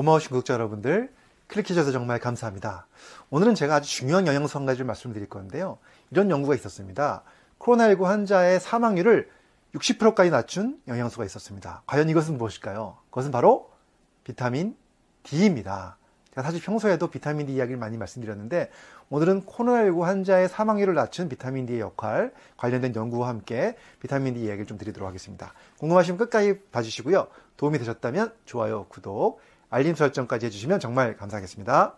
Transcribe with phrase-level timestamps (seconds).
[0.00, 1.12] 고마우신 구독자 여러분들
[1.48, 2.86] 클릭해주셔서 정말 감사합니다.
[3.28, 5.76] 오늘은 제가 아주 중요한 영양소 한 가지를 말씀드릴 건데요.
[6.10, 7.22] 이런 연구가 있었습니다.
[7.58, 9.28] 코로나19 환자의 사망률을
[9.74, 11.82] 60%까지 낮춘 영양소가 있었습니다.
[11.84, 12.96] 과연 이것은 무엇일까요?
[13.10, 13.70] 그것은 바로
[14.24, 14.74] 비타민
[15.22, 15.98] D입니다.
[16.30, 18.70] 제가 사실 평소에도 비타민 D 이야기를 많이 말씀드렸는데
[19.10, 24.78] 오늘은 코로나19 환자의 사망률을 낮춘 비타민 D의 역할 관련된 연구와 함께 비타민 D 이야기를 좀
[24.78, 25.52] 드리도록 하겠습니다.
[25.78, 27.26] 궁금하시면 끝까지 봐주시고요.
[27.58, 29.40] 도움이 되셨다면 좋아요, 구독,
[29.72, 31.94] 알림 설정까지 해주시면 정말 감사하겠습니다.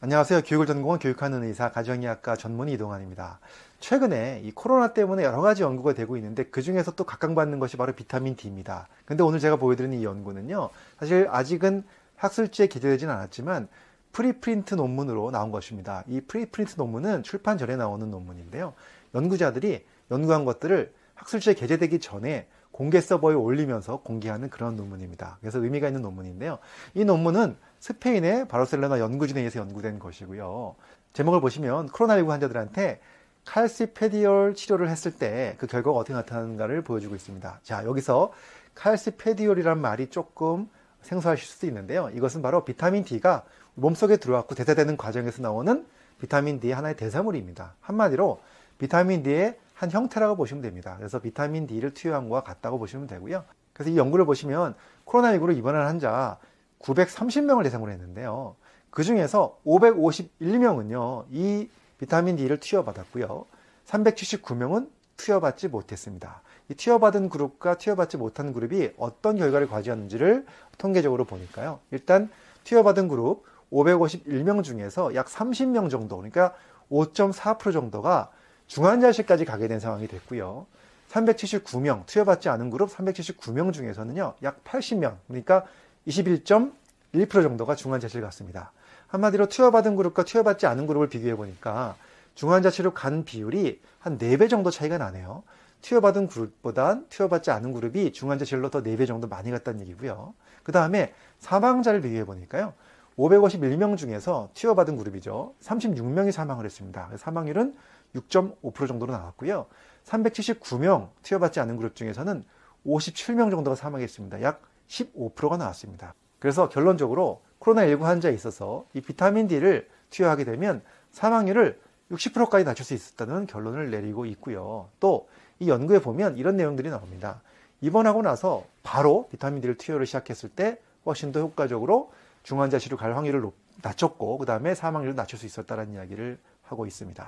[0.00, 0.42] 안녕하세요.
[0.42, 3.38] 교육을 전공한 교육하는 의사 가정의학과 전문의 이동환입니다.
[3.78, 7.92] 최근에 이 코로나 때문에 여러 가지 연구가 되고 있는데 그 중에서 또 각광받는 것이 바로
[7.92, 8.88] 비타민 D입니다.
[9.04, 11.84] 근데 오늘 제가 보여드리는 이 연구는요, 사실 아직은
[12.16, 13.68] 학술지에 기재되진 않았지만
[14.10, 16.02] preprint 논문으로 나온 것입니다.
[16.08, 18.74] 이 preprint 논문은 출판 전에 나오는 논문인데요.
[19.14, 25.38] 연구자들이 연구한 것들을 학술지에 게재되기 전에 공개 서버에 올리면서 공개하는 그런 논문입니다.
[25.40, 26.58] 그래서 의미가 있는 논문인데요.
[26.94, 30.76] 이 논문은 스페인의 바르셀로나 연구진에 의해서 연구된 것이고요.
[31.12, 33.00] 제목을 보시면 코로나19 환자들한테
[33.44, 37.60] calcifediol 치료를 했을 때 그 결과가 어떻게 나타나는가를 보여주고 있습니다.
[37.62, 38.32] 자, 여기서
[38.74, 40.68] 칼시페디올이란 말이 조금
[41.02, 42.10] 생소하실 수도 있는데요.
[42.14, 43.44] 이것은 바로 비타민 D가
[43.74, 45.86] 몸속에 들어왔고 대사되는 과정에서 나오는
[46.20, 47.74] 비타민 D의 하나의 대사물입니다.
[47.80, 48.40] 한마디로
[48.78, 50.96] 비타민 D의 한 형태라고 보시면 됩니다.
[50.98, 53.44] 그래서 비타민 D를 투여한 것과 같다고 보시면 되고요.
[53.72, 56.38] 그래서 이 연구를 보시면 코로나19로 입원한 환자
[56.80, 58.56] 930명을 대상으로 했는데요.
[58.90, 63.46] 그 중에서 551명은요, 이 비타민 D를 투여받았고요.
[63.86, 66.42] 379명은 투여받지 못했습니다.
[66.68, 70.44] 이 투여받은 그룹과 투여받지 못한 그룹이 어떤 결과를 과지했는지를
[70.76, 71.78] 통계적으로 보니까요.
[71.92, 72.30] 일단
[72.64, 76.54] 투여받은 그룹 551명 중에서 약 30명 정도, 그러니까
[76.90, 78.30] 5.4% 정도가
[78.68, 80.66] 중환자실까지 가게 된 상황이 됐고요.
[81.10, 85.64] 379명, 투여받지 않은 그룹 379명 중에서는요, 약 80명, 그러니까
[86.06, 88.72] 21.1% 정도가 중환자실 갔습니다.
[89.08, 91.96] 한마디로 투여받은 그룹과 투여받지 않은 그룹을 비교해 보니까
[92.34, 95.42] 중환자실로 간 비율이 한 4배 정도 차이가 나네요.
[95.80, 100.34] 투여받은 그룹보단 투여받지 않은 그룹이 중환자실로 더 4배 정도 많이 갔다는 얘기고요.
[100.62, 102.74] 그 다음에 사망자를 비교해 보니까요.
[103.16, 105.54] 551명 중에서 투여받은 그룹이죠.
[105.62, 107.10] 36명이 사망을 했습니다.
[107.16, 107.74] 사망률은
[108.14, 109.66] 6.5% 정도로 나왔고요.
[110.04, 112.44] 379명 투여받지 않은 그룹 중에서는
[112.86, 114.42] 57명 정도가 사망했습니다.
[114.42, 116.14] 약 15%가 나왔습니다.
[116.38, 120.82] 그래서 결론적으로 코로나19 환자에 있어서 이 비타민 D를 투여하게 되면
[121.12, 121.78] 사망률을
[122.10, 124.88] 60%까지 낮출 수 있었다는 결론을 내리고 있고요.
[125.00, 125.26] 또
[125.60, 127.40] 이 연구에 보면 이런 내용들이 나옵니다.
[127.80, 133.44] 입원하고 나서 바로 비타민 D를 투여를 시작했을 때 훨씬 더 효과적으로 중환자실로 갈 확률을
[133.82, 136.38] 낮췄고 그 다음에 사망률을 낮출 수 있었다는 이야기를
[136.68, 137.22] 하고 있습니다.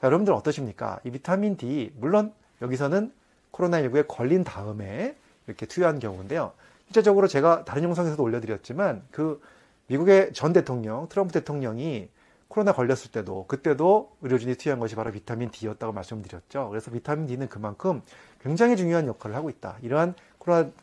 [0.00, 1.00] 자, 여러분들 어떠십니까?
[1.04, 2.32] 이 비타민 D 물론
[2.62, 3.12] 여기서는
[3.52, 5.16] 코로나19에 걸린 다음에
[5.46, 6.52] 이렇게 투여한 경우인데요.
[6.86, 9.40] 실제적으로 제가 다른 영상에서도 올려드렸지만 그
[9.88, 12.08] 미국의 전 대통령 트럼프 대통령이
[12.48, 16.68] 코로나 걸렸을 때도 그때도 의료진이 투여한 것이 바로 비타민 D였다고 말씀드렸죠.
[16.70, 18.02] 그래서 비타민 D는 그만큼
[18.42, 19.76] 굉장히 중요한 역할을 하고 있다.
[19.82, 20.14] 이러한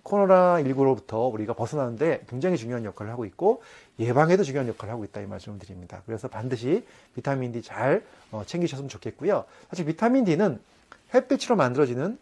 [0.04, 3.64] 코로나, 19로부터 우리가 벗어나는데 굉장히 중요한 역할을 하고 있고
[3.98, 6.04] 예방에도 중요한 역할을 하고 있다 이 말씀을 드립니다.
[6.06, 9.46] 그래서 반드시 비타민 D 잘 어, 챙기셨으면 좋겠고요.
[9.70, 10.60] 사실 비타민 D는
[11.14, 12.20] 햇빛으로 만들어지는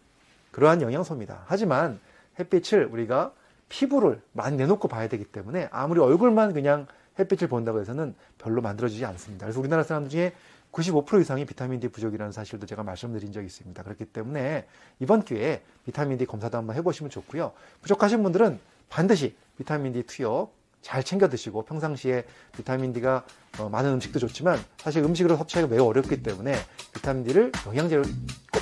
[0.52, 1.42] 그러한 영양소입니다.
[1.46, 2.00] 하지만
[2.38, 3.32] 햇빛을 우리가
[3.68, 6.86] 피부를 많이 내놓고 봐야 되기 때문에 아무리 얼굴만 그냥
[7.18, 9.46] 햇빛을 본다고 해서는 별로 만들어지지 않습니다.
[9.46, 10.32] 그래서 우리나라 사람들 중에
[10.72, 13.82] 95% 이상이 비타민 D 부족이라는 사실도 제가 말씀드린 적이 있습니다.
[13.82, 14.66] 그렇기 때문에
[14.98, 17.52] 이번 기회에 비타민 D 검사도 한번 해보시면 좋고요.
[17.82, 18.58] 부족하신 분들은
[18.88, 20.50] 반드시 비타민 D 투여
[20.82, 22.24] 잘 챙겨 드시고 평상시에
[22.56, 23.24] 비타민 D가
[23.58, 26.54] 어, 많은 음식도 좋지만 사실 음식으로 섭취하기가 매우 어렵기 때문에
[26.92, 28.04] 비타민 D를 영양제를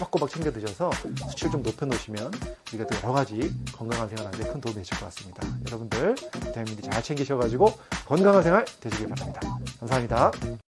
[0.03, 0.91] 꼬박꼬박 챙겨 드셔서
[1.31, 2.33] 수치를 좀 높여 놓으시면
[2.73, 5.47] 우리가 또 여러 가지 건강한 생활하는데 큰 도움이 되실 것 같습니다.
[5.67, 7.73] 여러분들 비타민 D 잘 챙기셔가지고
[8.07, 9.41] 건강한 생활 되시길 바랍니다.
[9.79, 10.33] 감사합니다.